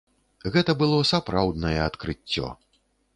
[0.53, 2.47] Гэта было сапраўднае адкрыццё.